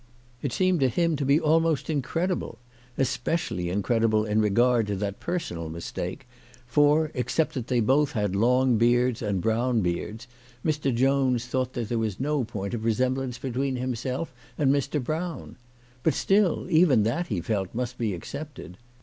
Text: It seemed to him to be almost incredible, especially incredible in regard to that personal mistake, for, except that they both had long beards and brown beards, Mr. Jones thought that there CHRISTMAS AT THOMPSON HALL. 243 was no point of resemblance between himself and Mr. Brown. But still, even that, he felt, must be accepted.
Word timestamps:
It 0.41 0.51
seemed 0.51 0.79
to 0.79 0.87
him 0.89 1.15
to 1.17 1.25
be 1.25 1.39
almost 1.39 1.87
incredible, 1.87 2.57
especially 2.97 3.69
incredible 3.69 4.25
in 4.25 4.41
regard 4.41 4.87
to 4.87 4.95
that 4.95 5.19
personal 5.19 5.69
mistake, 5.69 6.27
for, 6.65 7.11
except 7.13 7.53
that 7.53 7.67
they 7.67 7.81
both 7.81 8.13
had 8.13 8.35
long 8.35 8.77
beards 8.79 9.21
and 9.21 9.41
brown 9.41 9.81
beards, 9.81 10.25
Mr. 10.65 10.91
Jones 10.91 11.45
thought 11.45 11.73
that 11.73 11.89
there 11.89 11.99
CHRISTMAS 11.99 12.15
AT 12.15 12.23
THOMPSON 12.23 12.23
HALL. 12.25 12.37
243 12.45 12.49
was 12.49 12.49
no 12.49 12.59
point 12.59 12.73
of 12.73 12.83
resemblance 12.83 13.37
between 13.37 13.75
himself 13.75 14.33
and 14.57 14.73
Mr. 14.73 15.03
Brown. 15.03 15.55
But 16.01 16.15
still, 16.15 16.65
even 16.71 17.03
that, 17.03 17.27
he 17.27 17.39
felt, 17.39 17.75
must 17.75 17.99
be 17.99 18.15
accepted. 18.15 18.79